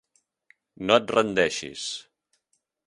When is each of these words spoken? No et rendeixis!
No 0.91 0.97
et 1.01 1.13
rendeixis! 1.17 1.87